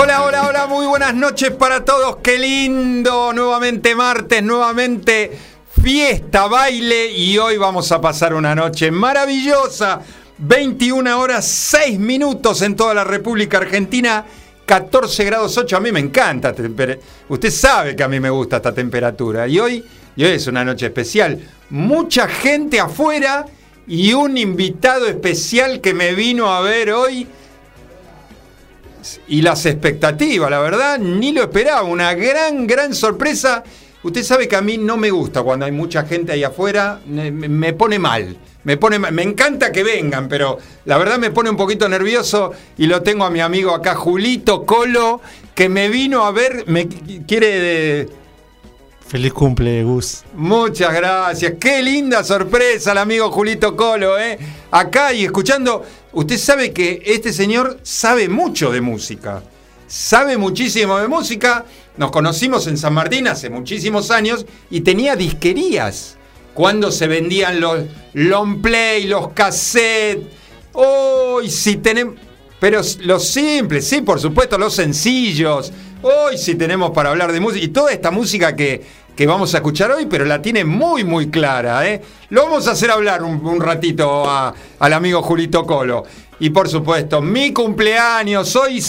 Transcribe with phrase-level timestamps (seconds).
[0.00, 2.18] Hola, hola, hola, muy buenas noches para todos.
[2.22, 5.36] Qué lindo, nuevamente martes, nuevamente
[5.82, 10.00] fiesta, baile y hoy vamos a pasar una noche maravillosa.
[10.38, 14.24] 21 horas 6 minutos en toda la República Argentina.
[14.64, 16.54] 14 grados 8, a mí me encanta.
[17.28, 19.48] Usted sabe que a mí me gusta esta temperatura.
[19.48, 19.84] Y hoy,
[20.14, 21.40] y hoy es una noche especial.
[21.70, 23.46] Mucha gente afuera
[23.88, 27.26] y un invitado especial que me vino a ver hoy
[29.28, 31.82] y las expectativas, la verdad, ni lo esperaba.
[31.82, 33.62] Una gran, gran sorpresa.
[34.02, 37.72] Usted sabe que a mí no me gusta cuando hay mucha gente ahí afuera, me,
[37.72, 38.36] pone mal.
[38.64, 42.86] Me, pone, me encanta que vengan, pero la verdad me pone un poquito nervioso y
[42.86, 45.20] lo tengo a mi amigo acá, Julito Colo,
[45.54, 46.86] que me vino a ver, me
[47.26, 48.08] quiere...
[49.08, 50.22] Feliz cumple, Gus.
[50.34, 51.54] Muchas gracias.
[51.58, 54.38] Qué linda sorpresa el amigo Julito Colo, ¿eh?
[54.70, 59.42] Acá y escuchando Usted sabe que este señor sabe mucho de música.
[59.86, 61.64] Sabe muchísimo de música.
[61.96, 66.16] Nos conocimos en San Martín hace muchísimos años y tenía disquerías.
[66.54, 70.26] Cuando se vendían los long play, los cassettes.
[70.72, 72.14] Hoy si tenemos.
[72.58, 75.72] Pero los simples, sí, por supuesto, los sencillos.
[76.02, 77.64] Hoy sí tenemos para hablar de música.
[77.64, 78.82] Y toda esta música que,
[79.18, 81.84] que vamos a escuchar hoy, pero la tiene muy, muy clara.
[81.88, 82.00] ¿eh?
[82.30, 86.04] Lo vamos a hacer hablar un, ratito al amigo Julito Colo.
[86.38, 88.80] Y por supuesto, mi cumpleaños, hoy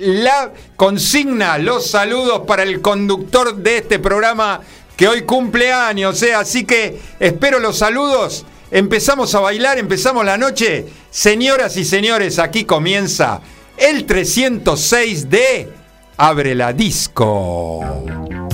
[0.00, 4.60] la consigna, los saludos para el conductor de este programa
[4.96, 6.34] que hoy cumpleaños, ¿eh?
[6.34, 8.44] así que espero los saludos.
[8.72, 10.86] Empezamos a bailar, empezamos la noche.
[11.10, 13.40] Señoras y señores, aquí comienza
[13.76, 15.72] el 306 de
[16.16, 18.45] Abre la Disco.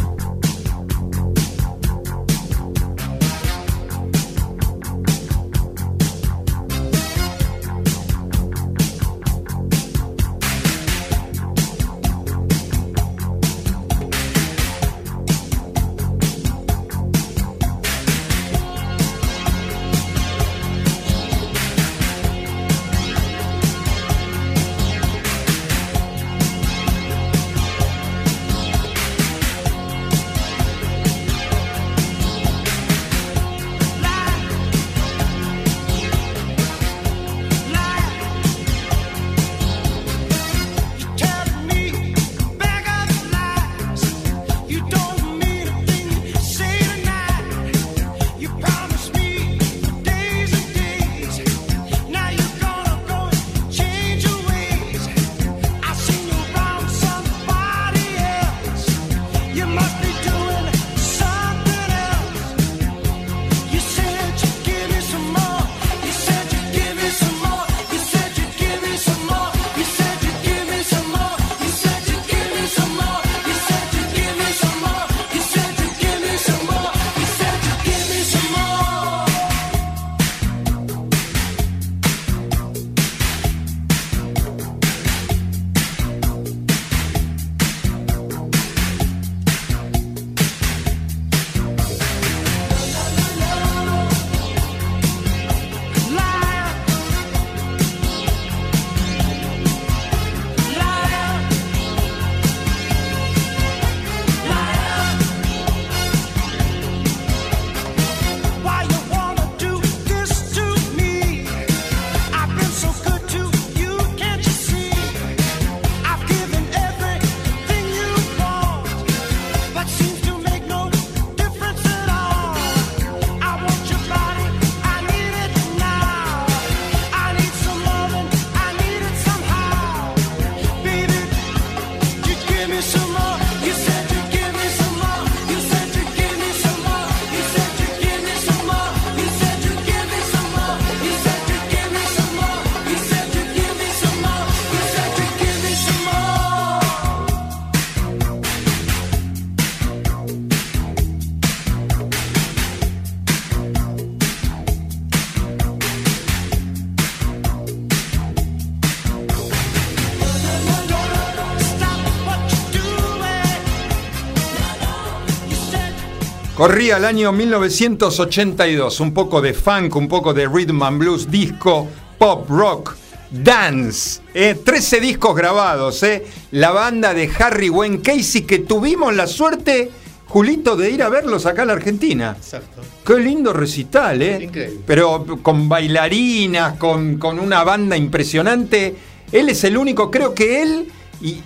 [166.62, 171.88] Corría el año 1982, un poco de funk, un poco de rhythm and blues, disco,
[172.16, 172.94] pop, rock,
[173.32, 174.20] dance.
[174.32, 176.24] 13 eh, discos grabados, eh.
[176.53, 179.91] la banda de Harry Wayne Casey que tuvimos la suerte,
[180.26, 182.36] Julito, de ir a verlos acá en la Argentina.
[182.38, 182.82] Exacto.
[183.04, 184.44] Qué lindo recital, ¿eh?
[184.44, 184.82] Increíble.
[184.86, 188.94] Pero con bailarinas, con, con una banda impresionante.
[189.32, 191.42] Él es el único, creo que él y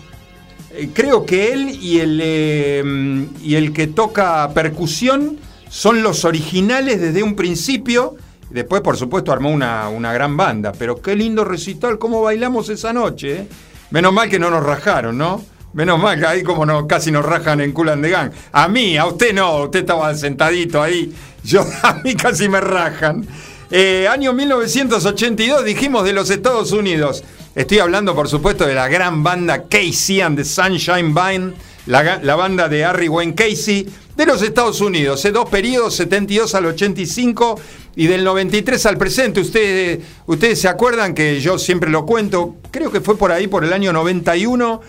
[0.93, 5.38] creo que él y el, eh, y el que toca percusión
[5.69, 8.17] son los originales desde un principio.
[8.50, 10.73] Después, por supuesto, armó una, una gran banda.
[10.78, 13.37] Pero qué lindo recital, cómo bailamos esa noche.
[13.37, 13.49] ¿eh?
[13.90, 15.44] Menos mal que no nos rajaron, ¿no?
[15.73, 18.31] Menos mal que ahí como no, casi nos rajan en Culan de Gang.
[18.52, 21.12] A mí, a usted no, usted estaba sentadito ahí.
[21.44, 23.26] Yo, a mí casi me rajan.
[23.70, 27.25] Eh, año 1982 dijimos de los Estados Unidos.
[27.56, 31.55] Estoy hablando, por supuesto, de la gran banda Casey and the Sunshine Band,
[31.87, 35.25] la, banda de Harry Wayne Casey de los Estados Unidos.
[35.25, 35.32] ¿eh?
[35.32, 37.58] Dos periodos, 72 al 85
[37.97, 39.41] y del 93 al presente.
[39.41, 43.64] Ustedes, ustedes se acuerdan que yo siempre lo cuento, creo que fue por ahí, por
[43.64, 44.82] el año 91,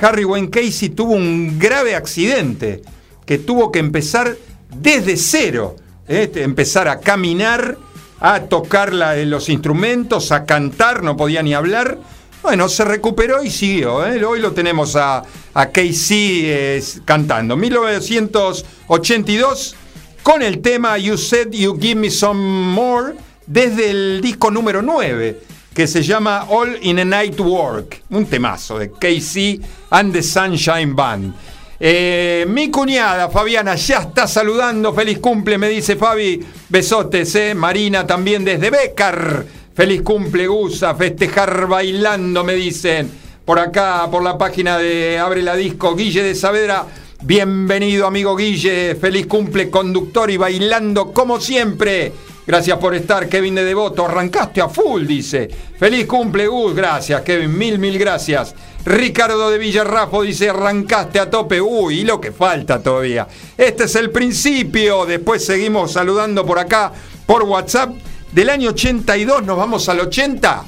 [0.00, 2.80] Harry Wayne Casey tuvo un grave accidente
[3.26, 4.34] que tuvo que empezar
[4.74, 5.76] desde cero,
[6.08, 6.32] ¿eh?
[6.36, 7.76] empezar a caminar,
[8.18, 11.98] a tocar los instrumentos, a cantar, no podía ni hablar.
[12.44, 14.06] Bueno, se recuperó y siguió.
[14.06, 14.22] ¿eh?
[14.22, 15.22] Hoy lo tenemos a,
[15.54, 17.56] a Casey eh, cantando.
[17.56, 19.74] 1982
[20.22, 23.14] con el tema You Said You Give Me Some More
[23.46, 25.40] desde el disco número 9
[25.72, 30.94] que se llama All in a Night Work, un temazo de Casey and the Sunshine
[30.94, 31.32] Band.
[31.80, 37.56] Eh, mi cuñada Fabiana ya está saludando, feliz cumple, me dice Fabi, besotes.
[37.56, 43.10] Marina también desde Becar, feliz cumple Gusa, festejar bailando, me dicen,
[43.44, 46.86] por acá, por la página de Abre la Disco, Guille de Saavedra,
[47.22, 52.12] bienvenido amigo Guille, feliz cumple conductor y bailando como siempre.
[52.46, 54.04] Gracias por estar, Kevin de Devoto.
[54.04, 55.48] Arrancaste a full, dice.
[55.78, 56.74] Feliz cumple, Gus.
[56.74, 57.56] Gracias, Kevin.
[57.56, 58.54] Mil, mil gracias.
[58.84, 61.58] Ricardo de Villarrafo dice, arrancaste a tope.
[61.58, 63.26] Uy, y lo que falta todavía.
[63.56, 65.06] Este es el principio.
[65.06, 66.92] Después seguimos saludando por acá,
[67.24, 67.94] por WhatsApp.
[68.34, 70.64] Del año 82 nos vamos al 80.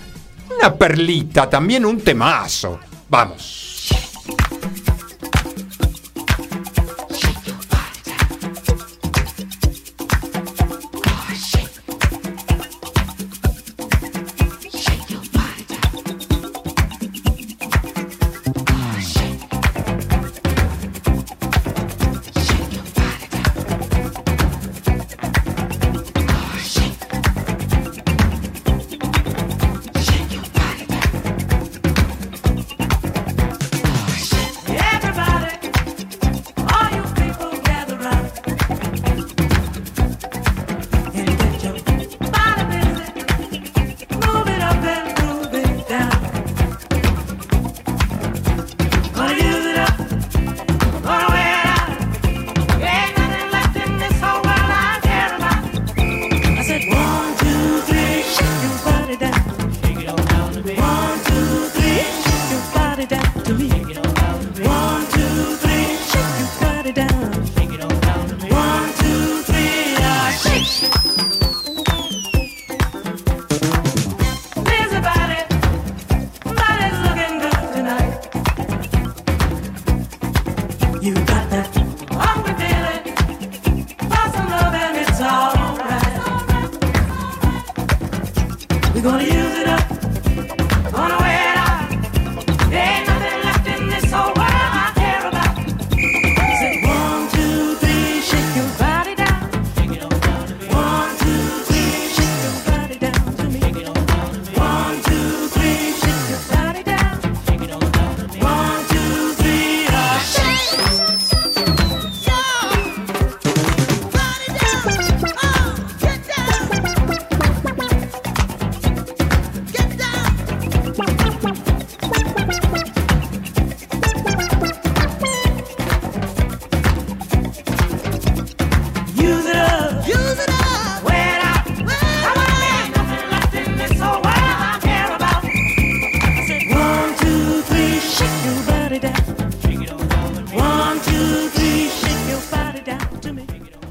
[0.56, 2.78] Una perlita, también un temazo.
[3.08, 3.65] Vamos.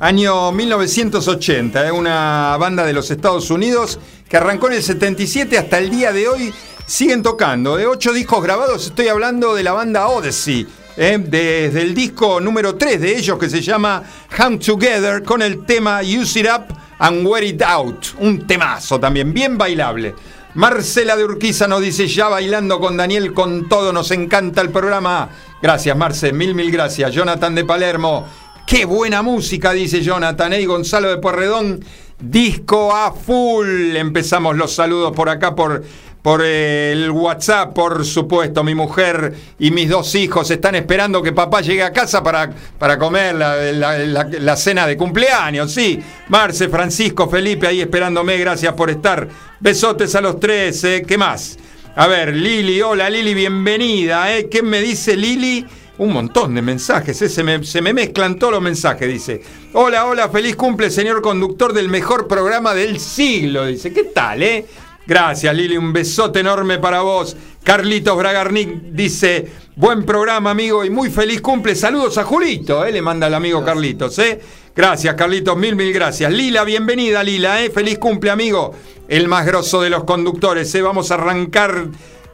[0.05, 1.91] Año 1980, ¿eh?
[1.91, 3.97] una banda de los Estados Unidos
[4.29, 6.53] que arrancó en el 77 hasta el día de hoy.
[6.85, 10.67] Siguen tocando, de ocho discos grabados, estoy hablando de la banda Odyssey.
[10.95, 11.17] ¿eh?
[11.19, 16.01] Desde el disco número 3 de ellos que se llama Hang Together con el tema
[16.01, 18.05] Use It Up and Wear It Out.
[18.19, 20.13] Un temazo también, bien bailable.
[20.53, 25.29] Marcela de Urquiza nos dice, ya bailando con Daniel, con todo, nos encanta el programa.
[25.61, 27.11] Gracias, Marce, mil, mil gracias.
[27.11, 28.25] Jonathan de Palermo,
[28.65, 30.53] Qué buena música, dice Jonathan.
[30.53, 31.85] Y Gonzalo de Porredón,
[32.19, 33.95] disco a full.
[33.95, 35.83] Empezamos los saludos por acá, por,
[36.23, 38.63] por el WhatsApp, por supuesto.
[38.63, 42.97] Mi mujer y mis dos hijos están esperando que papá llegue a casa para, para
[42.97, 45.71] comer la, cena de cumpleaños.
[45.71, 48.35] Sí, Marce, Francisco, Felipe ahí esperándome.
[48.39, 49.27] Gracias por estar.
[49.59, 50.83] Besotes a los tres.
[50.85, 51.03] ¿eh?
[51.07, 51.59] ¿Qué más?
[51.95, 54.35] A ver, Lili, hola Lili, bienvenida.
[54.35, 54.49] ¿eh?
[54.49, 55.67] ¿Qué me dice Lili?
[55.97, 57.29] Un montón de mensajes, ¿eh?
[57.29, 59.41] se, me, se me mezclan todos los mensajes, dice.
[59.73, 63.93] Hola, hola, feliz cumple, señor conductor del mejor programa del siglo, dice.
[63.93, 64.65] ¿Qué tal, eh?
[65.07, 65.77] Gracias, Lili.
[65.77, 67.37] Un besote enorme para vos.
[67.63, 71.75] Carlitos Bragarnik dice: Buen programa, amigo, y muy feliz cumple.
[71.75, 72.91] Saludos a Julito, ¿eh?
[72.91, 74.19] le manda el amigo Carlitos.
[74.19, 74.41] ¿eh?
[74.75, 76.31] Gracias, Carlitos, mil, mil gracias.
[76.31, 77.63] Lila, bienvenida, Lila.
[77.63, 77.69] ¿eh?
[77.69, 78.73] Feliz cumple, amigo.
[79.07, 80.73] El más grosso de los conductores.
[80.75, 80.81] ¿eh?
[80.81, 81.85] Vamos a arrancar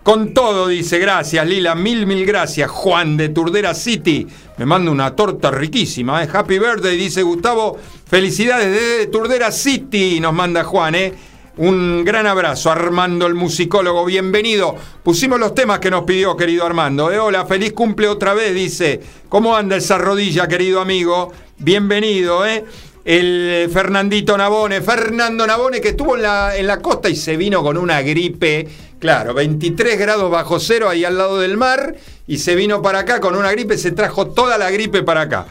[0.04, 1.00] con todo, dice.
[1.00, 1.76] Gracias, Lila.
[1.76, 2.70] Mil, mil gracias.
[2.70, 4.28] Juan de Turdera City.
[4.58, 6.24] Me manda una torta riquísima.
[6.24, 6.30] ¿eh?
[6.32, 7.78] Happy birthday, dice Gustavo.
[8.08, 10.96] Felicidades desde Turdera City, nos manda Juan.
[10.96, 11.14] ¿eh?
[11.58, 14.76] Un gran abrazo, Armando el musicólogo, bienvenido.
[15.04, 17.12] Pusimos los temas que nos pidió, querido Armando.
[17.12, 17.20] ¿eh?
[17.20, 19.02] Hola, feliz cumple otra vez, dice.
[19.28, 21.32] ¿Cómo anda esa rodilla, querido amigo?
[21.58, 22.66] Bienvenido, ¿eh?
[23.04, 27.64] El Fernandito Nabone, Fernando Nabone, que estuvo en la, en la costa y se vino
[27.64, 28.68] con una gripe,
[29.00, 31.96] claro, 23 grados bajo cero ahí al lado del mar,
[32.28, 35.48] y se vino para acá con una gripe, se trajo toda la gripe para acá.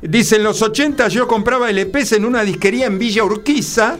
[0.00, 3.96] Dice, en los 80 yo compraba LPs en una disquería en Villa Urquiza,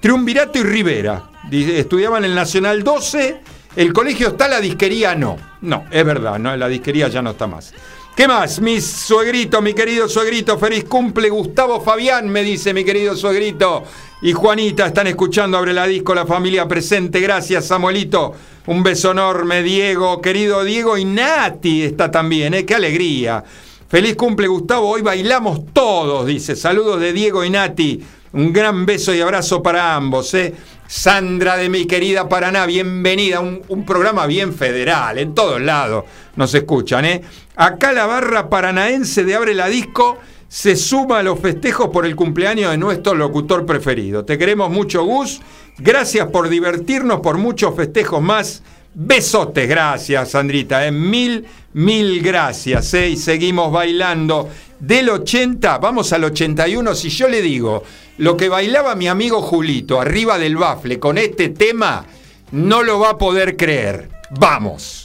[0.00, 1.30] Triunvirato y Rivera.
[1.50, 3.40] Estudiaban en el Nacional 12.
[3.76, 5.36] El colegio está, la disquería no.
[5.60, 7.72] No, es verdad, no, la disquería ya no está más.
[8.14, 8.60] ¿Qué más?
[8.60, 11.28] Mi suegrito, mi querido suegrito, feliz cumple.
[11.30, 13.82] Gustavo Fabián, me dice mi querido suegrito.
[14.22, 17.18] Y Juanita, están escuchando Abre la Disco, la familia presente.
[17.18, 18.32] Gracias, Samuelito.
[18.66, 20.96] Un beso enorme, Diego, querido Diego.
[20.96, 22.64] Y Nati está también, ¿eh?
[22.64, 23.42] Qué alegría.
[23.88, 24.90] Feliz cumple, Gustavo.
[24.90, 26.54] Hoy bailamos todos, dice.
[26.54, 28.00] Saludos de Diego y Nati.
[28.34, 30.34] Un gran beso y abrazo para ambos.
[30.34, 30.52] ¿eh?
[30.88, 33.38] Sandra de mi querida Paraná, bienvenida.
[33.38, 37.04] Un, un, programa bien federal, en todos lados nos escuchan.
[37.04, 37.22] ¿eh?
[37.54, 42.16] Acá la barra paranaense de Abre la Disco se suma a los festejos por el
[42.16, 44.24] cumpleaños de nuestro locutor preferido.
[44.24, 45.40] Te queremos mucho, Gus.
[45.78, 48.64] Gracias por divertirnos, por muchos festejos más.
[48.94, 50.84] Besotes, gracias, Sandrita.
[50.84, 50.90] ¿eh?
[50.90, 52.94] Mil, mil gracias.
[52.94, 53.10] ¿eh?
[53.10, 54.48] Y seguimos bailando.
[54.80, 56.94] Del 80, vamos al 81.
[56.94, 57.84] Si yo le digo
[58.18, 62.04] lo que bailaba mi amigo Julito arriba del bafle con este tema,
[62.52, 64.08] no lo va a poder creer.
[64.30, 65.03] Vamos.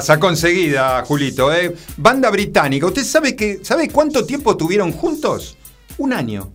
[0.00, 1.52] Sacó enseguida, Julito.
[1.52, 1.74] ¿eh?
[1.96, 2.86] Banda británica.
[2.86, 5.56] ¿Usted sabe, que, sabe cuánto tiempo tuvieron juntos?
[5.98, 6.52] Un año.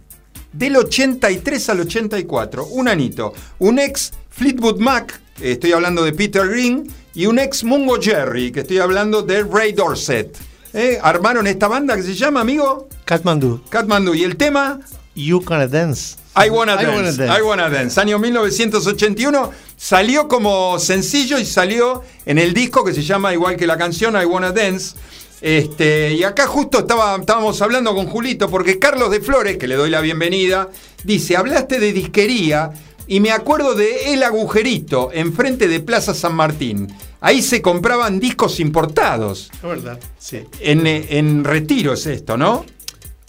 [0.51, 2.65] Del 83 al 84.
[2.67, 3.33] Un anito.
[3.59, 8.62] Un ex Fleetwood Mac, estoy hablando de Peter Green, y un ex Mungo Jerry, que
[8.62, 10.38] estoy hablando de Ray Dorset.
[10.73, 11.00] ¿Eh?
[11.01, 12.88] Armaron esta banda que se llama, amigo.
[13.05, 13.62] Kathmandu.
[13.69, 14.15] Kathmandu.
[14.15, 14.79] ¿Y el tema?
[15.15, 16.17] You Gonna Dance.
[16.35, 18.00] I Wanna, dance, I Wanna Dance.
[18.01, 19.51] Año 1981.
[19.83, 24.15] Salió como sencillo y salió en el disco que se llama igual que la canción
[24.15, 24.95] I Wanna Dance.
[25.41, 29.75] Este, y acá justo estaba, estábamos hablando con Julito porque Carlos de Flores, que le
[29.75, 30.69] doy la bienvenida,
[31.03, 32.71] dice, hablaste de disquería
[33.07, 36.87] y me acuerdo de El Agujerito, enfrente de Plaza San Martín.
[37.19, 39.51] Ahí se compraban discos importados.
[39.53, 40.43] Es verdad, sí.
[40.61, 42.65] En, en Retiro es esto, ¿no?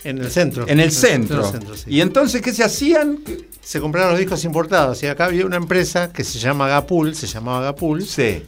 [0.05, 0.69] En el centro.
[0.69, 1.53] En el centro.
[1.89, 3.19] ¿Y entonces qué se hacían?
[3.65, 5.03] Se compraron los discos importados.
[5.03, 8.05] Y acá había una empresa que se llama Gapul, se llamaba Gapul.
[8.07, 8.45] Sí.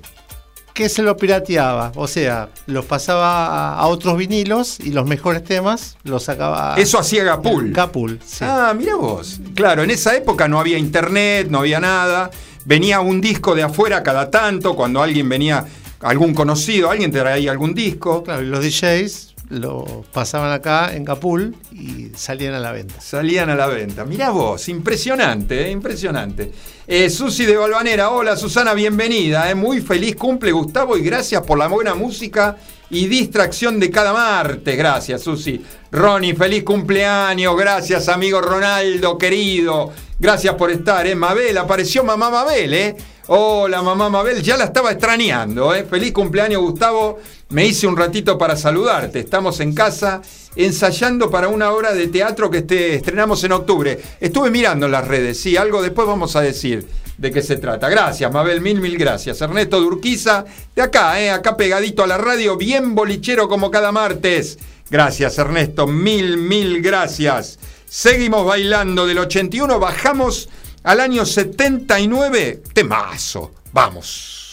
[0.75, 1.91] Que se lo pirateaba.
[1.95, 6.75] O sea, los pasaba a otros vinilos y los mejores temas los sacaba.
[6.77, 7.73] Eso hacía Gapul.
[7.73, 8.45] Gapul, sí.
[8.47, 9.41] Ah, mira vos.
[9.55, 12.31] Claro, en esa época no había internet, no había nada.
[12.67, 15.65] Venía un disco de afuera cada tanto, cuando alguien venía,
[16.01, 18.23] algún conocido, alguien traía algún disco.
[18.23, 23.01] Claro, y los DJs lo pasaban acá en Capul y salían a la venta.
[23.01, 24.05] Salían a la venta.
[24.05, 26.53] Mirá vos, impresionante, eh, impresionante.
[26.87, 29.51] Eh, Susi de Balvanera, hola Susana, bienvenida.
[29.51, 29.55] Eh.
[29.55, 32.57] Muy feliz cumple Gustavo y gracias por la buena música
[32.91, 34.77] y distracción de cada martes.
[34.77, 35.65] Gracias, Susi.
[35.91, 37.57] Ronnie, feliz cumpleaños.
[37.57, 39.93] Gracias, amigo Ronaldo, querido.
[40.19, 41.15] Gracias por estar, ¿eh?
[41.15, 42.97] Mabel, apareció mamá Mabel, ¿eh?
[43.29, 45.85] Hola, mamá Mabel, ya la estaba extrañando, ¿eh?
[45.85, 47.19] Feliz cumpleaños, Gustavo.
[47.51, 49.21] Me hice un ratito para saludarte.
[49.21, 50.23] Estamos en casa
[50.55, 54.01] ensayando para una obra de teatro que este, estrenamos en octubre.
[54.21, 56.87] Estuve mirando las redes, sí, algo después vamos a decir
[57.19, 57.89] de qué se trata.
[57.89, 59.41] Gracias, Mabel, mil, mil gracias.
[59.41, 64.59] Ernesto Durquiza, de acá, eh, acá pegadito a la radio, bien bolichero como cada martes.
[64.91, 67.59] Gracias, Ernesto, mil, mil gracias.
[67.89, 70.49] Seguimos bailando del 81, bajamos
[70.83, 72.63] al año 79.
[72.73, 74.46] Temazo, vamos.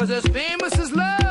[0.00, 1.29] Was as famous as love,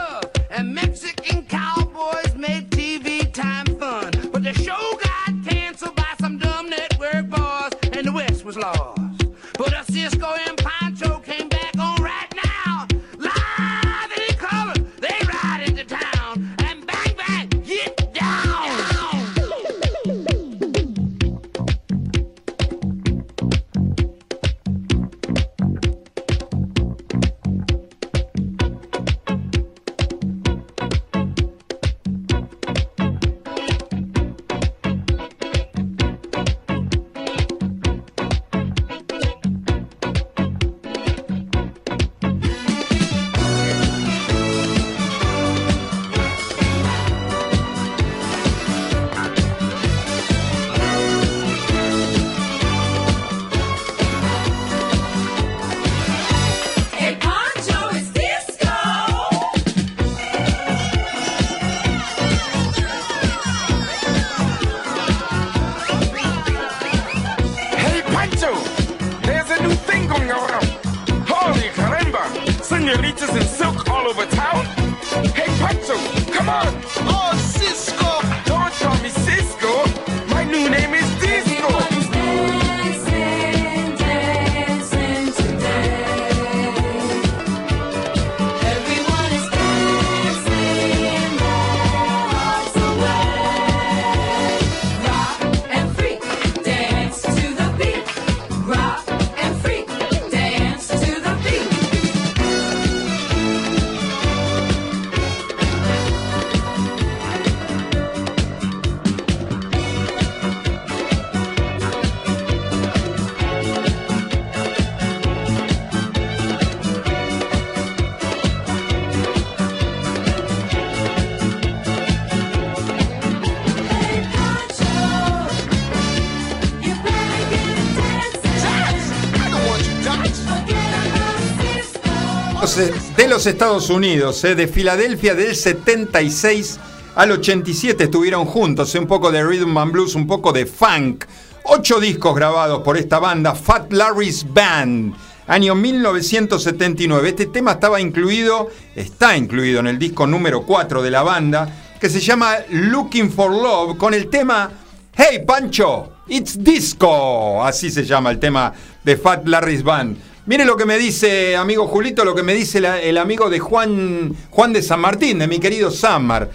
[132.79, 136.79] de los Estados Unidos, eh, de Filadelfia del 76
[137.13, 141.25] al 87 estuvieron juntos, eh, un poco de rhythm and blues, un poco de funk.
[141.63, 145.13] Ocho discos grabados por esta banda, Fat Larry's Band.
[145.47, 147.29] año 1979.
[147.29, 151.67] Este tema estaba incluido, está incluido en el disco número 4 de la banda,
[151.99, 154.71] que se llama Looking for Love, con el tema
[155.17, 157.61] Hey Pancho, it's disco.
[157.61, 158.71] Así se llama el tema
[159.03, 160.28] de Fat Larry's Band.
[160.49, 163.59] Mire lo que me dice, amigo Julito, lo que me dice la- el amigo de
[163.59, 166.49] Juan, Juan de San Martín, de mi querido Sammar.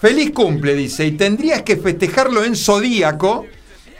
[0.00, 3.44] Feliz cumple, dice, y tendrías que festejarlo en Zodíaco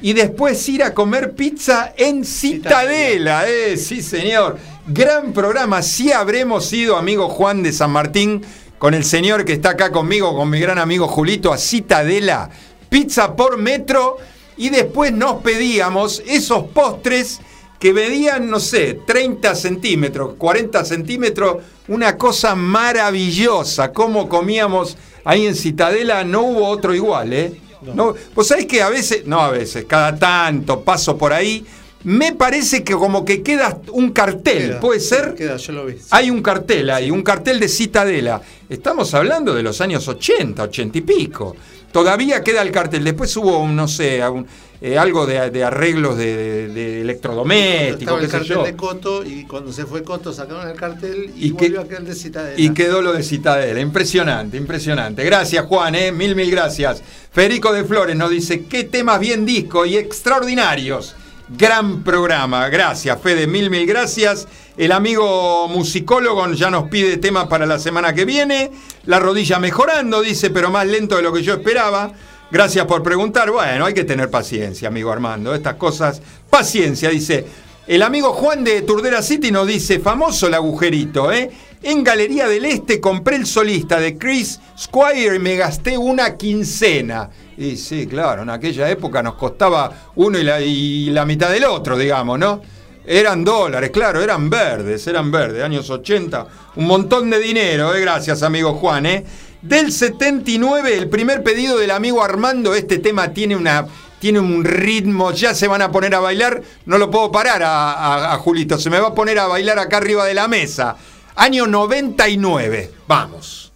[0.00, 3.48] y después ir a comer pizza en Citadela.
[3.48, 4.56] Eh, sí, señor.
[4.86, 5.82] Gran programa.
[5.82, 8.40] Sí habremos ido, amigo Juan de San Martín,
[8.78, 12.50] con el señor que está acá conmigo, con mi gran amigo Julito, a Citadela.
[12.88, 14.16] Pizza por metro
[14.56, 17.40] y después nos pedíamos esos postres
[17.84, 23.92] que medían, no sé, 30 centímetros, 40 centímetros, una cosa maravillosa.
[23.92, 27.52] Cómo comíamos ahí en Citadela, no hubo otro igual, ¿eh?
[27.94, 28.14] No.
[28.34, 31.62] Vos sabés que a veces, no a veces, cada tanto paso por ahí,
[32.04, 35.34] me parece que como que queda un cartel, Queda, ¿puede ser?
[35.34, 35.96] Queda, yo lo vi.
[36.10, 38.40] Hay un cartel ahí, un cartel de Citadela.
[38.66, 41.54] Estamos hablando de los años 80, 80 y pico.
[41.92, 43.04] Todavía queda el cartel.
[43.04, 44.46] Después hubo, un, no sé, un-
[44.86, 49.44] eh, algo de, de arreglos de, electrodomésticos, Estaba qué el sé cartel de Coto y
[49.44, 52.60] cuando se fue Coto sacaron el cartel y, Y que- volvió aquel de Citadela.
[52.60, 53.80] Y quedó lo de Citadela.
[53.80, 55.24] Impresionante, impresionante.
[55.24, 56.12] Gracias, Juan, ¿eh?
[56.12, 57.02] Mil, mil gracias.
[57.32, 61.16] Federico de Flores nos dice, qué temas bien disco y extraordinarios.
[61.48, 62.68] Gran programa.
[62.68, 63.46] Gracias, Fede.
[63.46, 64.46] Mil, mil gracias.
[64.76, 68.70] El amigo musicólogo ya nos pide temas para la semana que viene.
[69.06, 72.12] La rodilla mejorando, dice, pero más lento de lo que yo esperaba.
[72.50, 73.50] Gracias por preguntar.
[73.50, 75.54] Bueno, hay que tener paciencia, amigo Armando.
[75.54, 77.44] Estas cosas, paciencia, dice.
[77.86, 81.50] El amigo Juan de Turdera City nos dice, famoso el agujerito, ¿eh?
[81.82, 87.28] En Galería del Este compré el solista de Chris Squire y me gasté una quincena.
[87.58, 92.38] Y sí, claro, en aquella época nos costaba uno y la, mitad del otro, digamos,
[92.38, 92.62] ¿no?
[93.06, 96.46] Eran dólares, claro, eran verdes, eran verdes, años 80.
[96.76, 98.00] Un montón de dinero, ¿eh?
[98.00, 99.26] Gracias, amigo Juan, ¿eh?
[99.64, 105.68] Del 79, el primer pedido del amigo Armando, este tema tiene un ritmo, ya se
[105.68, 109.00] van a poner a bailar, no lo puedo parar a, a- a Julito, se me
[109.00, 110.96] va a poner a bailar acá arriba de la mesa.
[111.36, 113.72] Año 99, vamos.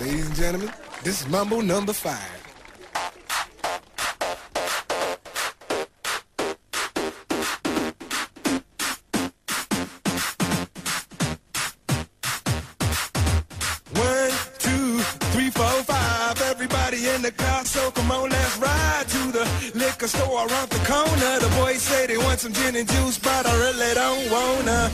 [0.00, 0.70] Ladies and gentlemen,
[1.02, 2.41] this is Mambo number five.
[17.14, 19.44] In the car, so come on, let's ride to the
[19.74, 21.32] liquor store around the corner.
[21.40, 24.90] The boys say they want some gin and juice, but I really don't wanna.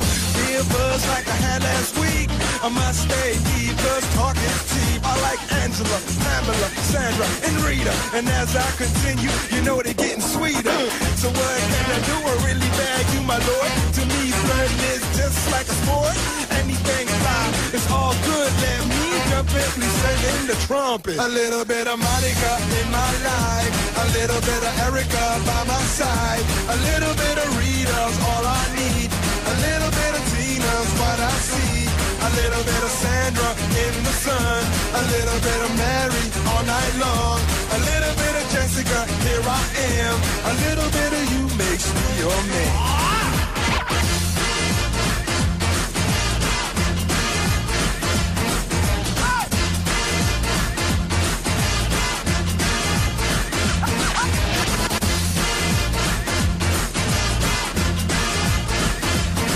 [0.48, 2.28] A buzz like I had last week.
[2.64, 4.77] I must stay deep, cause talk is cheap.
[4.77, 4.77] I
[5.22, 7.94] like Angela, Pamela, Sandra, and Rita.
[8.14, 10.80] And as I continue, you know they're getting sweeter.
[11.20, 12.16] So what can I do?
[12.22, 13.70] I really bag you, my lord.
[13.98, 16.14] To me, flirting is just like a sport.
[16.60, 18.50] Anything fly, it's all good.
[18.64, 21.16] Let me jump in, please sing in the trumpet.
[21.18, 23.74] A little bit of Monica in my life.
[23.98, 26.44] A little bit of Erica by my side.
[26.74, 29.10] A little bit of Rita's all I need.
[29.52, 31.86] A little bit of Tina's what I see.
[32.18, 33.50] A little bit of Sandra
[33.84, 34.77] in the sun.
[34.98, 37.38] A little bit of Mary all night long.
[37.70, 39.62] A little bit of Jessica, here I
[40.02, 40.16] am.
[40.50, 42.72] A little bit of you makes me your man.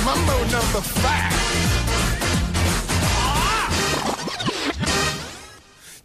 [0.04, 1.31] Mambo number five.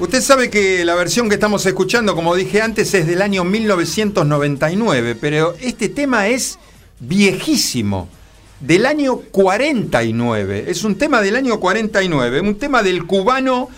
[0.00, 5.14] Usted sabe que la versión que estamos escuchando, como dije antes, es del año 1999,
[5.20, 6.58] pero este tema es
[6.98, 8.08] viejísimo,
[8.58, 10.64] del año 49.
[10.66, 13.68] Es un tema del año 49, un tema del cubano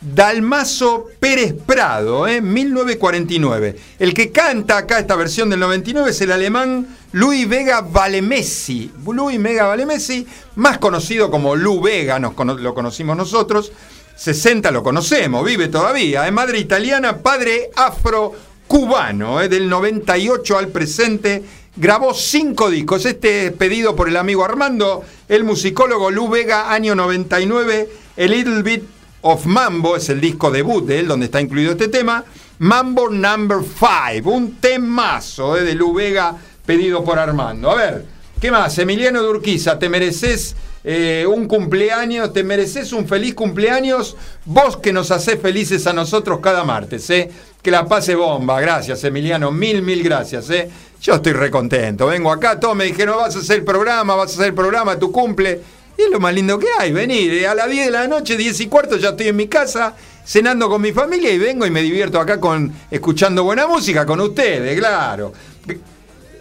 [0.00, 2.40] Dalmazo Pérez Prado, ¿eh?
[2.40, 3.76] 1949.
[3.98, 8.92] El que canta acá esta versión del 99 es el alemán Luis Vega Valemessi.
[9.04, 13.72] Luis Vega Valemessi, más conocido como Lu Vega, nos lo conocimos nosotros.
[14.16, 16.26] 60 lo conocemos, vive todavía.
[16.26, 19.48] Es madre italiana, padre afro-cubano, ¿eh?
[19.48, 21.44] del 98 al presente.
[21.76, 23.04] Grabó cinco discos.
[23.04, 27.90] Este es pedido por el amigo Armando, el musicólogo Lu Vega, año 99.
[28.16, 28.84] El Little Bit
[29.20, 32.24] of Mambo es el disco debut de él, donde está incluido este tema.
[32.58, 37.70] Mambo Number 5, un temazo eh, de Lu Vega pedido por Armando.
[37.70, 38.06] A ver,
[38.40, 38.78] ¿qué más?
[38.78, 40.56] Emiliano Durquiza, te mereces
[40.88, 46.38] eh, un cumpleaños, te mereces un feliz cumpleaños, vos que nos haces felices a nosotros
[46.40, 47.28] cada martes, ¿eh?
[47.60, 50.70] Que la pase bomba, gracias Emiliano, mil, mil gracias, ¿eh?
[51.02, 54.34] Yo estoy recontento, vengo acá, todos me dijeron, vas a hacer el programa, vas a
[54.34, 55.60] hacer el programa, tu cumple.
[55.98, 57.32] Y es lo más lindo que hay, venir.
[57.32, 59.92] eh, A las 10 de la noche, 10 y cuarto, ya estoy en mi casa,
[60.24, 64.20] cenando con mi familia y vengo y me divierto acá con escuchando buena música con
[64.20, 65.32] ustedes, claro.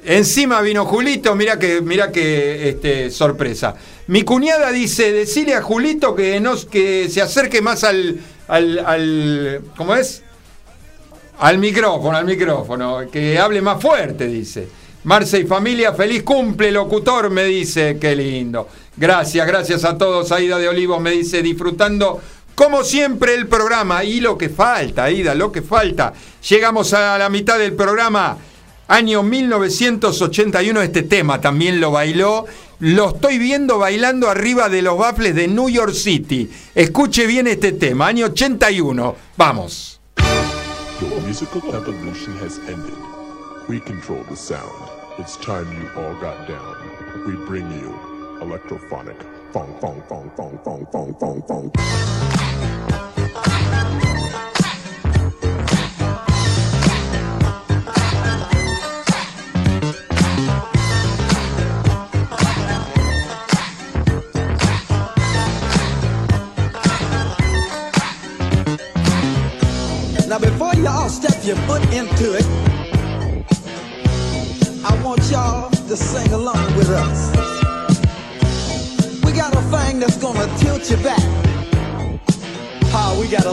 [0.08, 3.74] Encima vino Julito, mira que, que este, sorpresa.
[4.08, 9.62] Mi cuñada dice, decile a Julito que, nos, que se acerque más al, al, al-
[9.76, 10.22] ¿Cómo es?
[11.40, 14.68] Al micrófono, al micrófono, que hable más fuerte, dice.
[15.06, 18.68] Marce y familia, feliz cumple, locutor, me dice, qué lindo.
[18.96, 20.32] Gracias, gracias a todos.
[20.32, 22.22] Aida de Olivos me dice, disfrutando
[22.56, 24.04] como siempre el programa.
[24.04, 26.14] Y lo que falta, Aida, lo que falta.
[26.50, 28.38] Llegamos a la mitad del programa.
[28.88, 32.46] Año 1981, este tema también lo bailó.
[32.80, 36.50] Lo estoy viendo bailando arriba de los baffles de New York City.
[36.76, 39.16] Escuche bien este tema, año 81.
[39.38, 40.00] Vamos.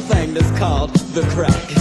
[0.02, 1.71] Thing that's called the crack.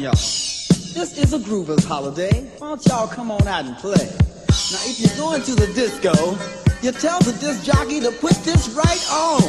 [0.00, 0.12] Y'all.
[0.12, 2.44] This is a Groovers holiday.
[2.58, 4.06] Why don't y'all come on out and play?
[4.72, 6.12] Now, if you're going to the disco,
[6.82, 9.42] you tell the disc jockey to put this right on.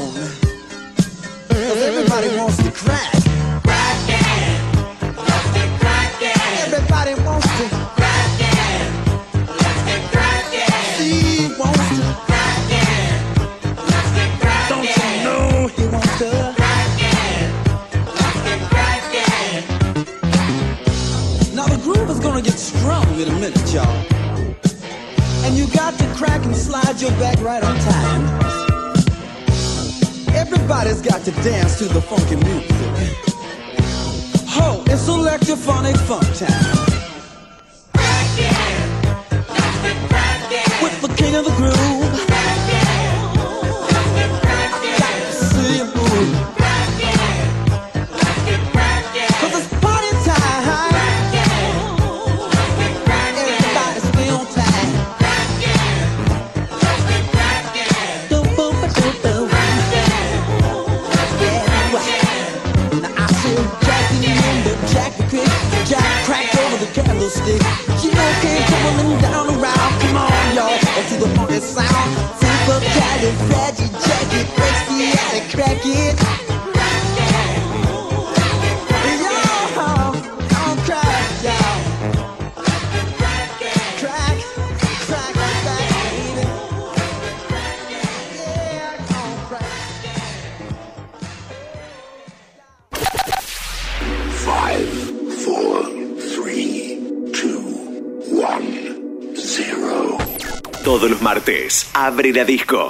[1.48, 3.14] Cause everybody wants to crack.
[6.64, 7.91] Everybody wants to.
[22.62, 24.06] Strong in a minute, y'all.
[25.44, 28.24] And you got to crack and slide your back right on time.
[30.36, 32.72] Everybody's got to dance to the funky music.
[34.48, 36.78] Ho, it's electrophonic funk time.
[40.84, 42.01] With the king of the groove.
[75.42, 76.42] it, crack it.
[100.84, 102.90] Todos los martes, abre la disco.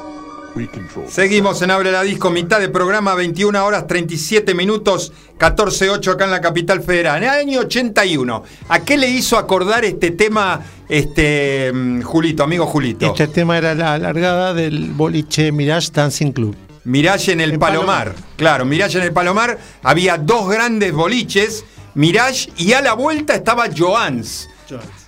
[1.07, 6.31] Seguimos en Abre la Disco, mitad de programa, 21 horas 37 minutos, 14.08 acá en
[6.31, 7.17] la capital federal.
[7.17, 12.65] En el año 81, ¿a qué le hizo acordar este tema, este mm, Julito, amigo
[12.65, 13.05] Julito?
[13.07, 16.55] Este tema era la largada del boliche Mirage Dancing Club.
[16.83, 18.09] Mirage en el En Palomar.
[18.09, 18.35] Palomar.
[18.37, 19.57] Claro, Mirage en el Palomar.
[19.83, 21.63] Había dos grandes boliches,
[21.95, 24.49] Mirage, y a la vuelta estaba Joans.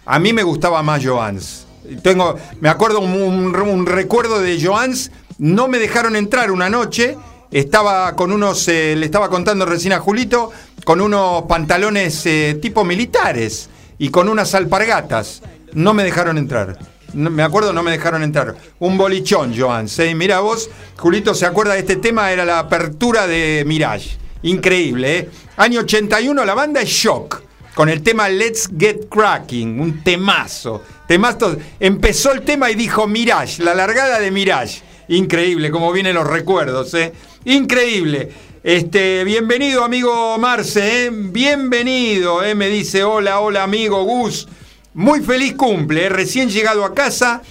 [0.06, 1.68] A mí me gustaba más Joans.
[2.02, 5.12] Tengo, me acuerdo un, un- un recuerdo de Joans.
[5.38, 7.18] No me dejaron entrar una noche.
[7.52, 10.52] Estaba con unos, eh, le estaba contando recién a Julito,
[10.86, 13.70] con unos pantalones eh, tipo militares
[14.00, 15.42] y con unas alpargatas.
[15.74, 16.78] No me dejaron entrar.
[17.14, 18.56] Me acuerdo, no me dejaron entrar.
[18.80, 20.00] Un bolichón, Joans.
[20.00, 20.16] ¿eh?
[20.16, 24.18] Mira vos, Julito se acuerda de este tema, era la apertura de Mirage.
[24.42, 25.30] Increíble, ¿eh?
[25.58, 27.42] Año 81, la banda es Shock.
[27.76, 30.84] Con el tema Let's Get Cracking, un temazo.
[31.08, 31.56] Temazo.
[31.80, 34.82] Empezó el tema y dijo Mirage, la largada de Mirage.
[35.08, 37.14] Increíble, como vienen los recuerdos, ¿eh?
[37.46, 38.30] Increíble.
[38.64, 41.10] Este, bienvenido, amigo Marce, ¿eh?
[41.12, 42.56] Bienvenido, ¿eh?
[42.56, 44.48] Me dice, hola, hola, amigo Gus.
[44.94, 46.10] Muy feliz cumple, ¿eh?
[46.10, 47.42] Recién llegado a casa,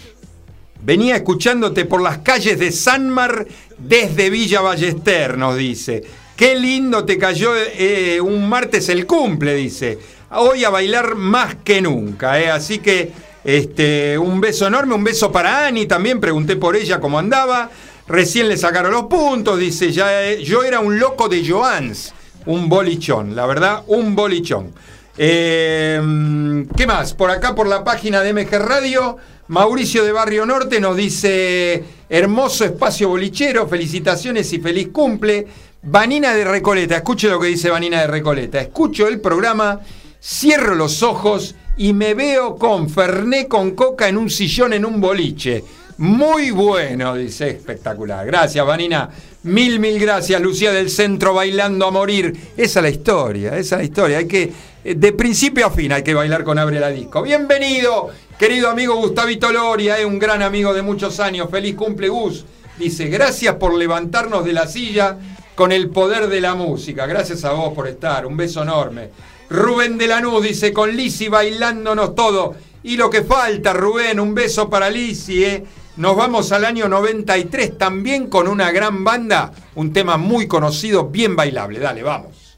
[0.84, 3.46] Venía escuchándote por las calles de Sanmar
[3.78, 6.02] desde Villa Ballester, nos dice.
[6.34, 10.00] Qué lindo te cayó eh, un martes el cumple, dice.
[10.30, 12.50] Hoy a bailar más que nunca, ¿eh?
[12.50, 13.12] Así que
[13.44, 17.70] este, un beso enorme, un beso para Ani también, pregunté por ella cómo andaba.
[18.06, 22.12] Recién le sacaron los puntos, dice, ya, eh, yo era un loco de Joans,
[22.46, 24.72] un bolichón, la verdad, un bolichón.
[25.16, 27.14] Eh, ¿Qué más?
[27.14, 32.64] Por acá, por la página de MG Radio, Mauricio de Barrio Norte nos dice, hermoso
[32.64, 35.46] espacio bolichero, felicitaciones y feliz cumple.
[35.82, 39.80] Vanina de Recoleta, escuche lo que dice Vanina de Recoleta, escucho el programa,
[40.22, 45.00] cierro los ojos y me veo con Ferné con coca en un sillón en un
[45.00, 45.64] boliche.
[45.98, 48.26] Muy bueno, dice, espectacular.
[48.26, 49.10] Gracias, Vanina.
[49.44, 52.32] Mil, mil gracias, Lucía del Centro bailando a morir.
[52.56, 54.18] Esa es la historia, esa es la historia.
[54.18, 54.52] Hay que,
[54.84, 57.22] eh, de principio a fin, hay que bailar con Abre la Disco.
[57.22, 58.08] Bienvenido,
[58.38, 61.48] querido amigo Gustavito Loria, es un gran amigo de muchos años.
[61.50, 62.44] Feliz cumple, Gus.
[62.78, 65.18] Dice, gracias por levantarnos de la silla
[65.54, 67.06] con el poder de la música.
[67.06, 68.26] Gracias a vos por estar.
[68.26, 69.10] Un beso enorme.
[69.52, 72.54] Rubén de Lanús dice, con Lisi bailándonos todo.
[72.82, 75.64] Y lo que falta, Rubén, un beso para Lisi, ¿eh?
[75.98, 81.36] Nos vamos al año 93 también con una gran banda, un tema muy conocido, bien
[81.36, 81.78] bailable.
[81.78, 82.56] Dale, vamos.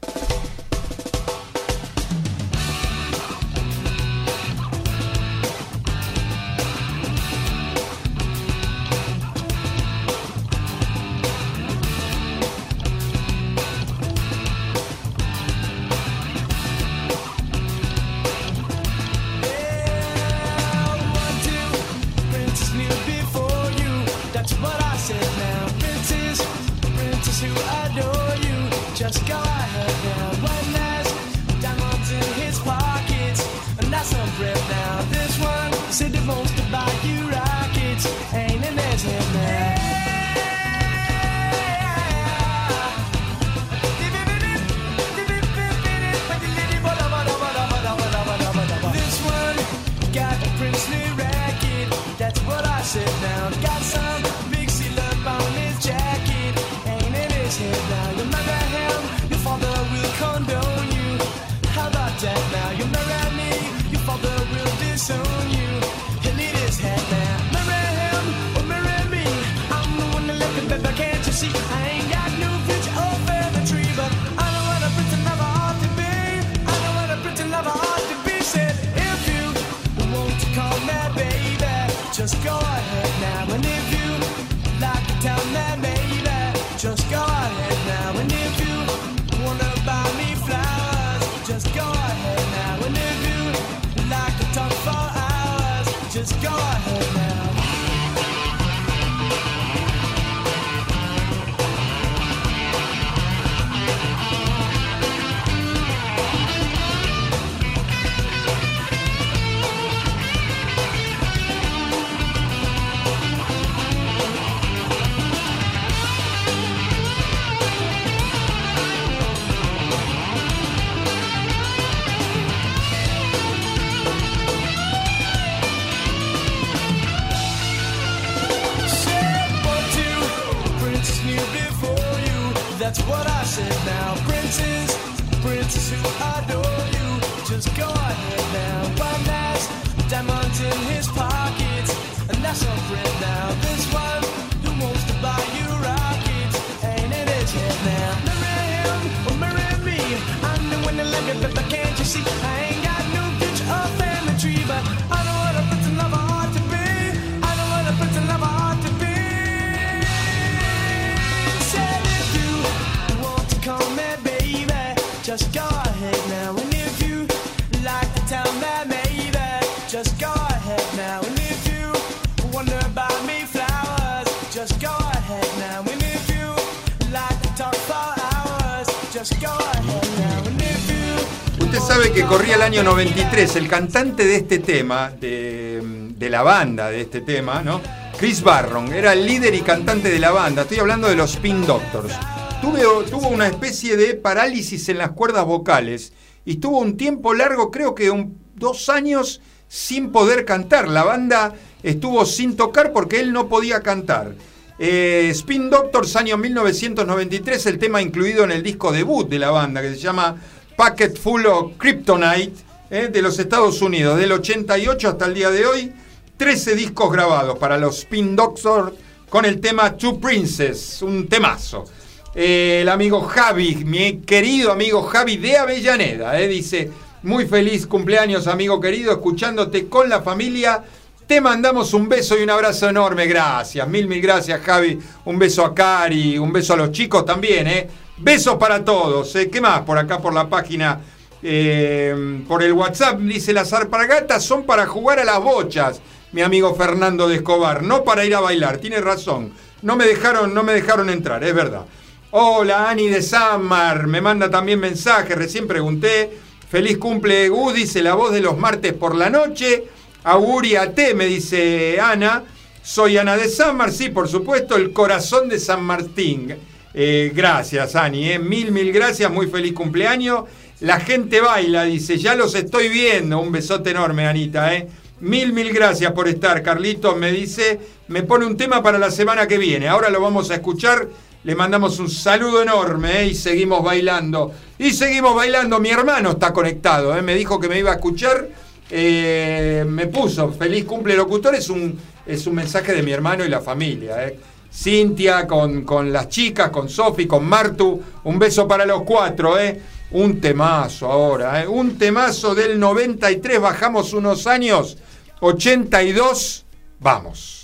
[182.77, 187.79] Año 93, el cantante de este tema, de, la banda de este tema, ¿no?
[188.19, 190.63] Chris Barron, era el líder y cantante de la banda.
[190.63, 192.13] Estoy hablando de los Spin Doctors.
[192.61, 196.11] Tuvo una especie de parálisis en las cuerdas vocales
[196.43, 200.89] y estuvo un tiempo largo, creo que un- dos años, sin poder cantar.
[200.89, 204.35] La banda estuvo sin tocar porque él no podía cantar.
[204.79, 209.81] Eh, Spin Doctors, año 1993, el tema incluido en el disco debut de la banda,
[209.81, 210.35] que se llama
[210.75, 215.65] Packet Full of Kryptonite, eh, de los Estados Unidos, del 88 hasta el día de
[215.65, 215.93] hoy.
[216.37, 218.93] 13 discos grabados para los Spin Doctors
[219.29, 221.85] con el tema Two Princess, un temazo.
[222.33, 226.91] El amigo Javi, mi querido amigo Javi de Avellaneda, eh, dice,
[227.23, 230.83] muy feliz cumpleaños amigo querido, escuchándote con la familia.
[231.25, 234.99] Te mandamos un beso y un abrazo enorme, gracias, mil, mil gracias Javi.
[235.23, 237.89] Un beso a Cari, un beso a los chicos también, ¿eh?
[238.17, 239.49] Besos para todos, ¿eh?
[239.49, 239.81] ¿Qué más?
[239.81, 240.99] Por acá, por la página,
[241.47, 246.73] eh, por el WhatsApp, dice, las arpagatas son para jugar a las bochas, mi amigo
[246.73, 249.51] Fernando de Escobar, no para ir a bailar, tiene razón.
[249.83, 251.85] No me dejaron, no me dejaron entrar, es verdad.
[252.31, 256.35] Hola, Ani de Samar, me manda también mensaje, recién pregunté.
[256.69, 259.85] Feliz cumple Gus, dice la voz de los martes por la noche.
[260.23, 262.43] Auguria T, me dice Ana.
[262.81, 266.55] Soy Ana de Samar, sí, por supuesto, el corazón de San Martín.
[266.93, 268.39] Eh, gracias, Ani, eh.
[268.39, 270.45] mil, mil gracias, muy feliz cumpleaños.
[270.85, 273.39] La gente baila, dice, ya los estoy viendo.
[273.39, 274.87] Un besote enorme, Anita, ¿eh?
[275.19, 276.61] Mil, mil gracias por estar.
[276.61, 279.87] Carlitos me dice, me pone un tema para la semana que viene.
[279.87, 281.07] Ahora lo vamos a escuchar.
[281.43, 283.25] Le mandamos un saludo enorme ¿eh?
[283.29, 284.53] y seguimos bailando.
[284.77, 285.79] Y seguimos bailando.
[285.79, 287.17] Mi hermano está conectado.
[287.17, 287.23] ¿eh?
[287.23, 288.47] Me dijo que me iba a escuchar.
[288.87, 291.55] Eh, me puso feliz cumple locutor.
[291.55, 294.31] Es un, es un mensaje de mi hermano y la familia.
[294.71, 297.99] Cintia con, con las chicas, con Sofi, con Martu.
[298.25, 299.57] Un beso para los cuatro.
[299.57, 299.81] ¿eh?
[300.11, 301.63] Un temazo ahora.
[301.63, 301.67] ¿eh?
[301.67, 303.59] Un temazo del 93.
[303.59, 304.97] Bajamos unos años.
[305.41, 306.65] 82.
[306.99, 307.61] Vamos.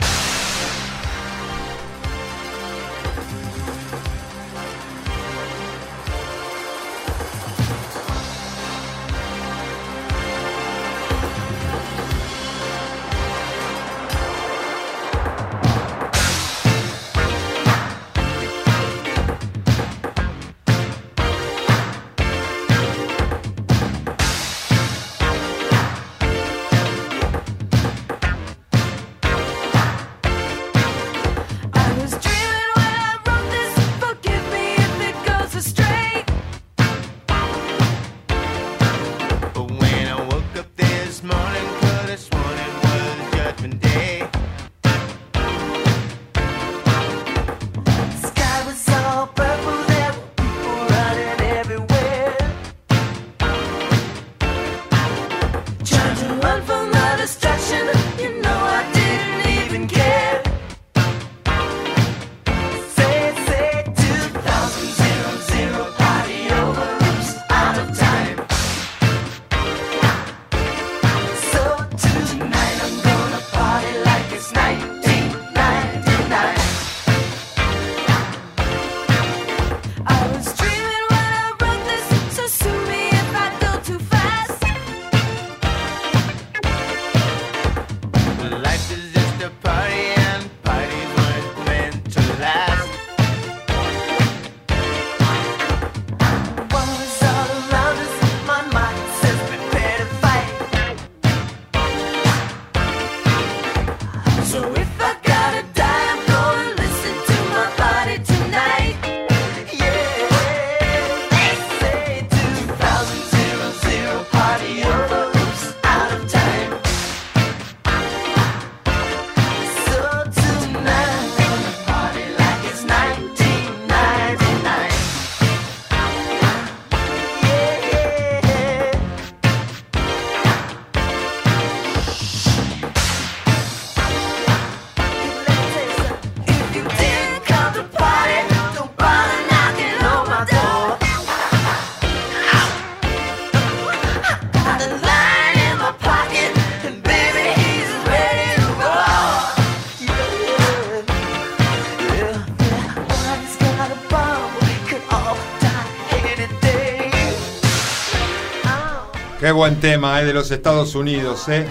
[159.61, 161.67] Buen tema, eh, de los Estados Unidos, eh.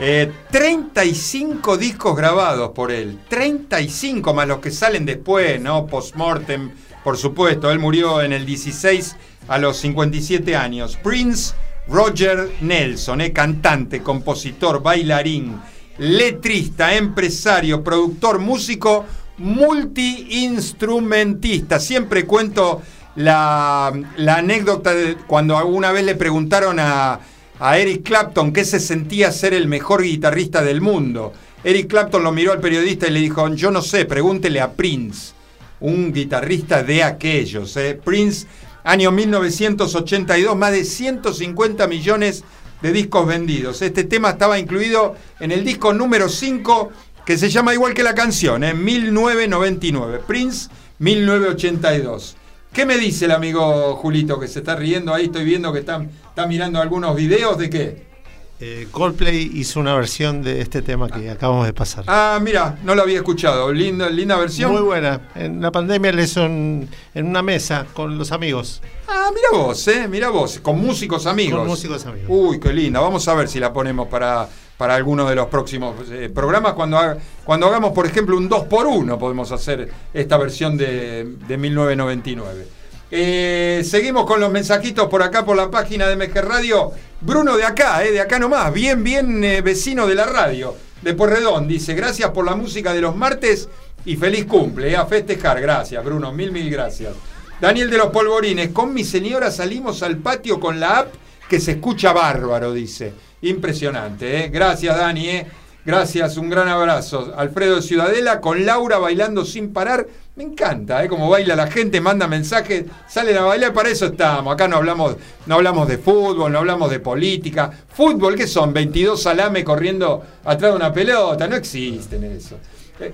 [0.00, 5.86] Eh, 35 discos grabados por él, 35 más los que salen después, ¿no?
[5.86, 6.70] Postmortem,
[7.04, 7.70] por supuesto.
[7.70, 9.16] Él murió en el 16
[9.46, 10.96] a los 57 años.
[10.96, 11.52] Prince
[11.86, 15.60] Roger Nelson, eh, cantante, compositor, bailarín,
[15.98, 19.04] letrista, empresario, productor, músico,
[19.36, 21.78] multiinstrumentista.
[21.78, 22.80] Siempre cuento
[23.16, 27.20] la, la anécdota de cuando alguna vez le preguntaron a,
[27.64, 31.32] a Eric Clapton qué se sentía ser el mejor guitarrista del mundo.
[31.64, 35.32] Eric Clapton lo miró al periodista y le dijo, yo no sé, pregúntele a Prince,
[35.80, 37.74] un guitarrista de aquellos.
[37.78, 37.98] ¿eh?
[38.04, 38.46] Prince,
[38.84, 42.44] año 1982, más de 150 millones
[42.82, 43.80] de discos vendidos.
[43.80, 46.92] Este tema estaba incluido en el disco número 5,
[47.24, 48.74] que se llama igual que la canción, ¿eh?
[48.74, 50.20] 1999.
[50.26, 52.36] Prince, 1982.
[52.74, 55.26] ¿Qué me dice el amigo Julito que se está riendo ahí?
[55.26, 56.04] Estoy viendo que está,
[56.34, 58.14] está mirando algunos videos de qué.
[58.60, 62.04] Eh, Coldplay hizo una versión de este tema que acabamos de pasar.
[62.08, 63.72] Ah, mira, no lo había escuchado.
[63.72, 64.72] Linda, linda versión.
[64.72, 65.28] Muy buena.
[65.36, 68.82] En la pandemia le hizo en, en una mesa con los amigos.
[69.06, 71.60] Ah, mira vos, eh, mira vos, con músicos amigos.
[71.60, 72.26] Con músicos amigos.
[72.28, 72.98] Uy, qué linda.
[73.00, 76.72] Vamos a ver si la ponemos para, para alguno de los próximos eh, programas.
[76.72, 82.66] Cuando, haga- cuando hagamos, por ejemplo, un 2x1, podemos hacer esta versión de, de 1999.
[83.10, 86.92] Eh, seguimos con los mensajitos por acá, por la página de MG Radio.
[87.20, 91.14] Bruno de acá, eh, de acá nomás, bien, bien eh, vecino de la radio, de
[91.14, 91.68] Porredón.
[91.68, 93.68] Dice, gracias por la música de los martes
[94.04, 95.60] y feliz cumple, a festejar.
[95.60, 97.14] Gracias, Bruno, mil, mil gracias.
[97.60, 101.14] Daniel de los Polvorines, con mi señora salimos al patio con la app
[101.48, 103.12] que se escucha bárbaro, dice.
[103.42, 104.48] Impresionante.
[104.48, 105.42] Gracias, Dani.
[105.84, 107.34] Gracias, un gran abrazo.
[107.36, 110.06] Alfredo de Ciudadela con Laura bailando sin parar.
[110.36, 111.08] Me encanta, ¿eh?
[111.08, 114.52] Como baila la gente, manda mensajes, salen a bailar, para eso estamos.
[114.52, 115.16] Acá no hablamos,
[115.46, 117.70] no hablamos de fútbol, no hablamos de política.
[117.92, 118.72] Fútbol, ¿qué son?
[118.72, 121.46] 22 salame corriendo atrás de una pelota.
[121.46, 122.56] No existen eso.
[122.98, 123.12] Eh,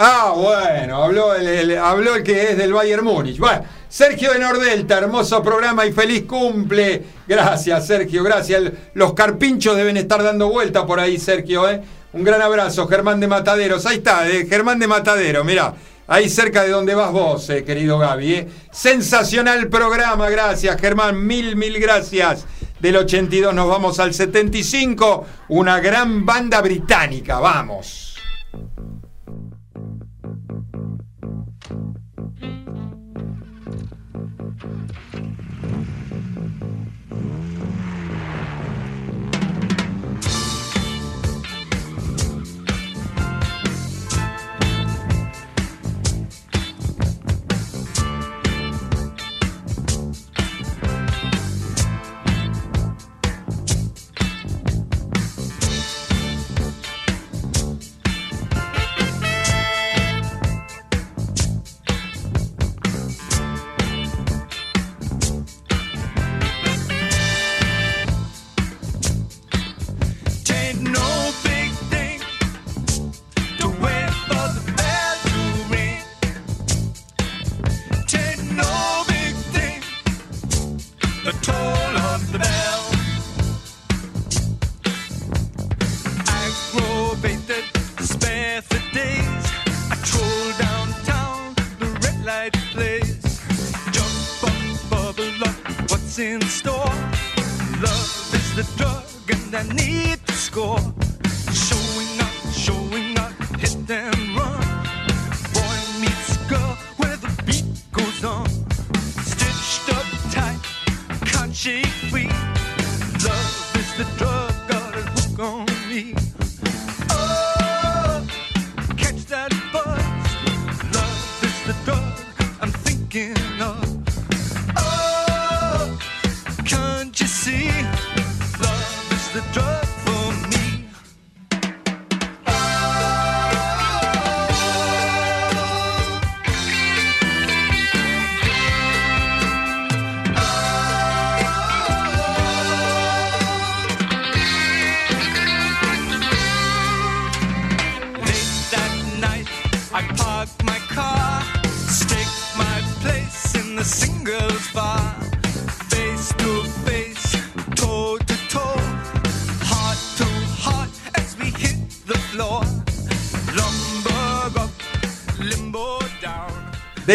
[0.00, 3.36] Ah, bueno, habló el, habló el que es del Bayern Múnich.
[3.36, 7.02] Bueno, Sergio de Nordelta, hermoso programa y feliz cumple.
[7.26, 8.62] Gracias, Sergio, gracias.
[8.94, 11.82] Los carpinchos deben estar dando vuelta por ahí, Sergio, ¿eh?
[12.18, 13.86] Un gran abrazo, Germán de Mataderos.
[13.86, 15.72] Ahí está, eh, Germán de Matadero, mirá.
[16.08, 18.34] Ahí cerca de donde vas vos, eh, querido Gaby.
[18.34, 18.48] ¿eh?
[18.72, 21.24] Sensacional programa, gracias, Germán.
[21.24, 22.44] Mil, mil gracias.
[22.80, 25.26] Del 82 nos vamos al 75.
[25.50, 28.16] Una gran banda británica, vamos.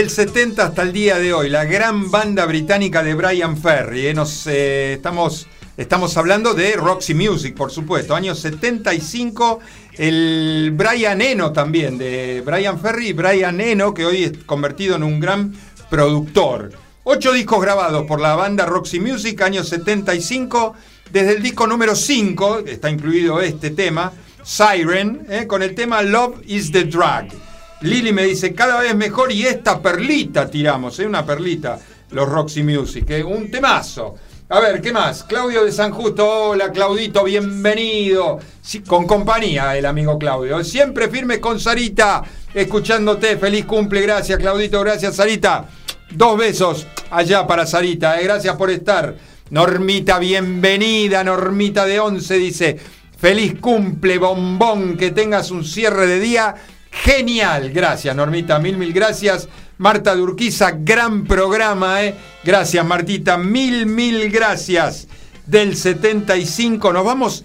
[0.03, 4.07] Del 70 hasta el día de hoy, la gran banda británica de Brian Ferry.
[4.07, 4.13] ¿eh?
[4.13, 5.47] Nos, eh, estamos
[5.77, 8.13] Estamos hablando de Roxy Music, por supuesto.
[8.13, 9.61] Año 75,
[9.93, 15.03] el Brian Eno también, de Brian Ferry y Brian Eno, que hoy es convertido en
[15.03, 15.53] un gran
[15.89, 16.71] productor.
[17.05, 20.73] Ocho discos grabados por la banda Roxy Music, año 75.
[21.13, 24.11] Desde el disco número 5, está incluido este tema,
[24.43, 27.52] Siren, eh, con el tema Love is the Drug.
[27.83, 31.05] Lili me dice, cada vez mejor y esta perlita tiramos, ¿eh?
[31.05, 31.77] una perlita,
[32.11, 33.21] los Roxy Music, ¿eh?
[33.21, 34.15] un temazo.
[34.47, 35.23] A ver, ¿qué más?
[35.25, 38.39] Claudio de San Justo, hola Claudito, bienvenido.
[38.61, 40.63] Sí, con compañía el amigo Claudio.
[40.63, 42.23] Siempre firme con Sarita,
[42.53, 43.35] escuchándote.
[43.35, 45.65] Feliz cumple, gracias Claudito, gracias Sarita.
[46.09, 48.23] Dos besos allá para Sarita, ¿eh?
[48.23, 49.13] gracias por estar.
[49.49, 52.79] Normita, bienvenida, Normita de 11 dice,
[53.17, 56.55] feliz cumple, bombón, que tengas un cierre de día
[57.03, 57.71] genial.
[57.71, 59.47] Gracias, Normita, mil, mil gracias.
[59.77, 62.15] Marta de Urquiza, gran programa, ¿eh?
[62.43, 65.07] Gracias, Martita, mil, mil gracias.
[65.45, 67.43] Del 75, nos vamos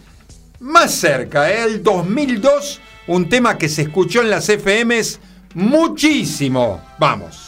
[0.61, 1.64] más cerca, ¿eh?
[1.64, 5.18] el 2002, un tema que se escuchó en las FMs
[5.55, 6.80] muchísimo.
[6.99, 7.47] Vamos.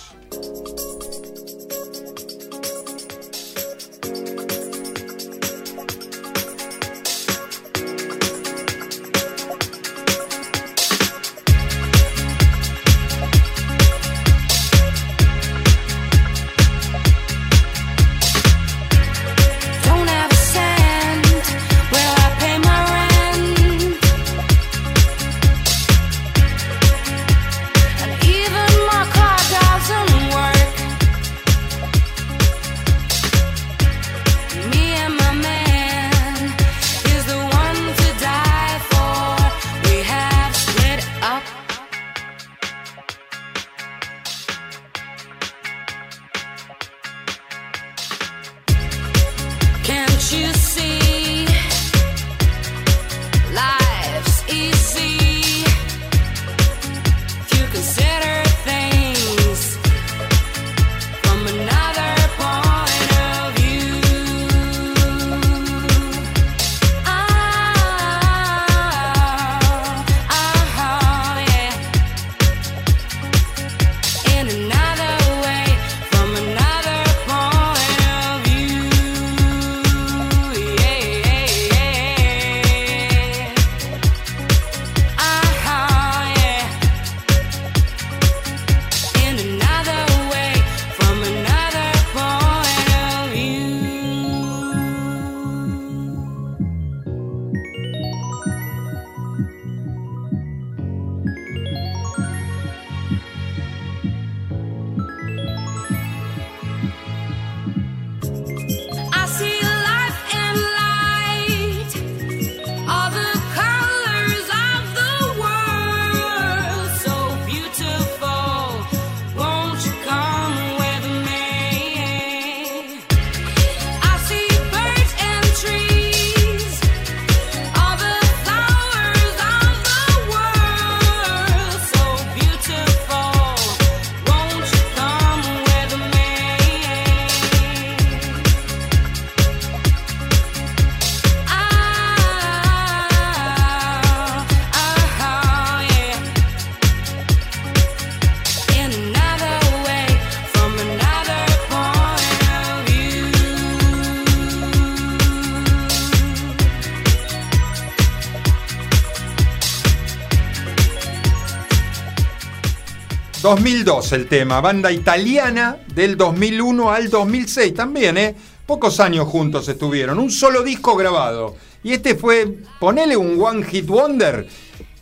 [163.51, 168.37] 2002 el tema, banda italiana del 2001 al 2006 también, ¿eh?
[168.65, 171.57] Pocos años juntos estuvieron, un solo disco grabado.
[171.83, 174.47] Y este fue, ponele un One Hit Wonder.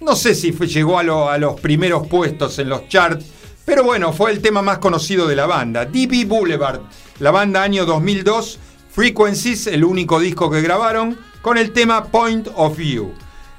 [0.01, 3.27] No sé si llegó a, a los primeros puestos en los charts,
[3.67, 5.85] pero bueno, fue el tema más conocido de la banda.
[5.85, 6.81] DB Boulevard,
[7.19, 8.59] la banda año 2002,
[8.91, 13.13] Frequencies, el único disco que grabaron, con el tema Point of View.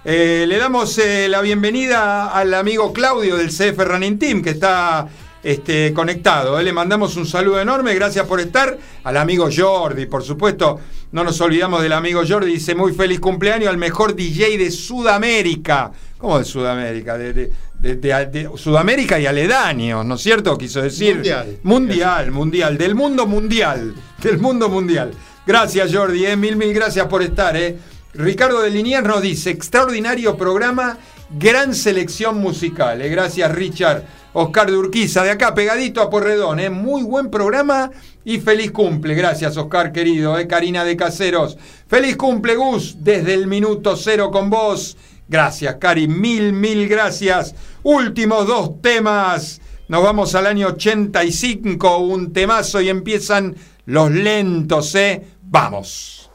[0.05, 5.07] Eh, le damos eh, la bienvenida al amigo Claudio del CF Running Team que está
[5.43, 6.57] este, conectado.
[6.59, 6.63] eh.
[6.63, 8.77] Le mandamos un saludo enorme, gracias por estar.
[9.03, 10.79] Al amigo Jordi, por supuesto,
[11.11, 12.53] no nos olvidamos del amigo Jordi.
[12.53, 15.91] Dice muy feliz cumpleaños al mejor DJ de Sudamérica.
[16.17, 17.17] ¿Cómo de Sudamérica?
[17.17, 20.57] De, de- de- de- de Sudamérica y aledaños, ¿no es cierto?
[20.57, 21.15] Quiso decir.
[21.15, 21.57] Mundial.
[21.63, 23.93] Mundial, mundial, del mundo mundial.
[24.21, 25.11] Del mundo mundial.
[25.45, 27.77] Gracias, Jordi, mil, mil gracias por estar, eh.
[28.13, 30.97] Ricardo de Liniers nos dice, extraordinario programa,
[31.29, 33.01] gran selección musical.
[33.01, 33.09] eh.
[33.09, 34.03] Gracias, Richard,
[34.33, 36.59] Oscar de Urquiza, de acá pegadito a Porredón.
[36.59, 36.71] ¿eh?
[36.71, 37.91] Muy buen programa
[38.25, 39.13] y feliz cumple.
[39.13, 40.37] Gracias, Oscar querido.
[40.39, 40.47] ¿eh?
[40.47, 41.57] Karina de Caseros.
[41.87, 44.97] Feliz cumple, Gus, desde el minuto cero con vos.
[45.27, 46.07] Gracias, Cari.
[46.07, 47.53] Mil, mil gracias.
[47.83, 49.61] Últimos dos temas.
[49.87, 53.55] Nos vamos al año 85, un temazo y empiezan
[53.85, 55.27] los lentos, ¿eh?
[55.43, 56.28] Vamos.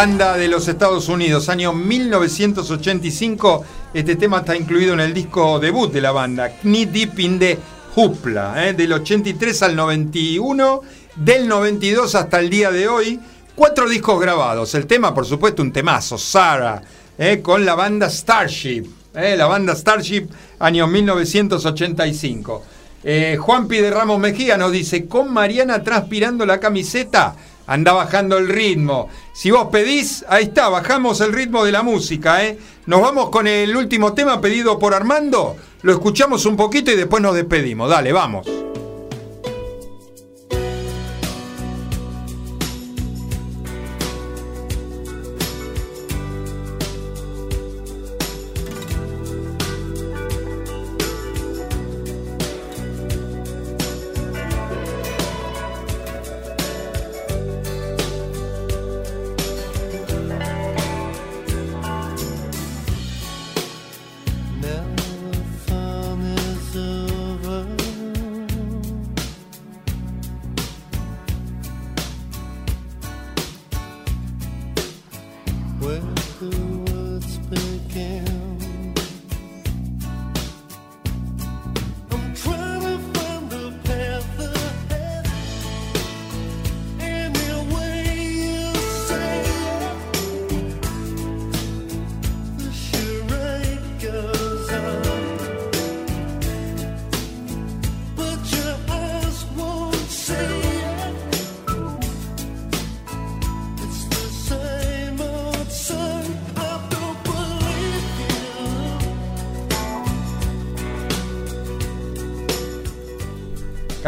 [0.00, 3.64] Banda de los Estados Unidos, año 1985.
[3.92, 7.58] Este tema está incluido en el disco debut de la banda, Knee Deep in the
[7.94, 8.72] Hoopla, ¿eh?
[8.72, 10.80] del 83 al 91,
[11.16, 13.20] del 92 hasta el día de hoy.
[13.54, 14.74] Cuatro discos grabados.
[14.74, 16.80] El tema, por supuesto, un temazo, Sarah,
[17.18, 17.42] ¿eh?
[17.42, 18.84] con la banda Starship.
[19.14, 19.34] ¿eh?
[19.36, 20.28] La banda Starship,
[20.60, 22.62] año 1985.
[23.04, 27.36] Eh, Juanpi de Ramos Mejía nos dice, con Mariana transpirando la camiseta,
[27.66, 29.08] anda bajando el ritmo.
[29.32, 32.44] Si vos pedís, ahí está, bajamos el ritmo de la música.
[32.44, 32.58] ¿eh?
[32.86, 37.22] Nos vamos con el último tema pedido por Armando, lo escuchamos un poquito y después
[37.22, 37.88] nos despedimos.
[37.88, 38.69] Dale, vamos.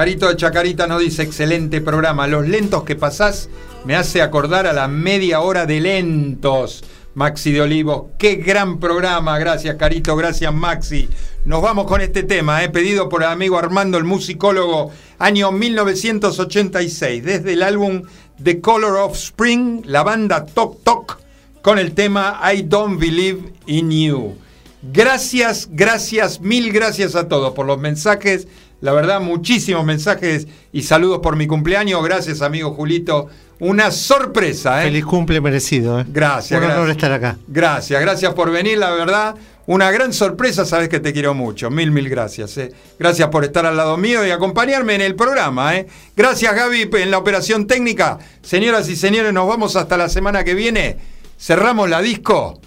[0.02, 2.26] Carito de Chacarita nos dice, excelente programa.
[2.26, 3.48] Los lentos que pasás
[3.84, 6.82] me hace acordar a la media hora de lentos.
[7.14, 9.38] Maxi de Olivos, qué gran programa.
[9.38, 10.16] Gracias, Carito.
[10.16, 11.08] Gracias, Maxi.
[11.44, 14.90] nos vamos con este tema, eh, pedido por el amigo Armando, el musicólogo,
[15.20, 18.02] año 1986, desde el álbum
[18.42, 21.20] The Color of Spring, la banda Tok Tok,
[21.62, 24.34] con el tema I Don't Believe in You.
[24.82, 28.48] Gracias, gracias, mil gracias a todos por los mensajes.
[28.82, 32.02] La verdad, muchísimos mensajes y saludos por mi cumpleaños.
[32.04, 33.28] Gracias, amigo Julito.
[33.60, 34.86] Una sorpresa, ¿eh?
[34.86, 36.00] Feliz cumple merecido.
[36.00, 36.04] ¿eh?
[36.08, 36.96] Gracias, Un honor gracias.
[36.96, 37.38] estar acá.
[37.46, 39.36] Gracias, gracias por venir, la verdad.
[39.66, 41.70] Una gran sorpresa, sabes que te quiero mucho.
[41.70, 42.58] Mil, mil gracias.
[42.58, 42.72] eh.
[42.98, 45.76] Gracias por estar al lado mío y acompañarme en el programa.
[45.76, 45.86] eh.
[46.16, 48.18] Gracias, Gaby, en la operación técnica.
[48.42, 50.96] Señoras y señores, nos vamos hasta la semana que viene.
[51.38, 52.60] Cerramos la disco.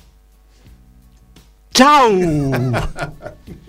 [1.74, 2.09] ¡Chao!